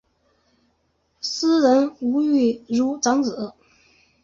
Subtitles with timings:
[1.21, 3.53] 诗人吴玉如长子。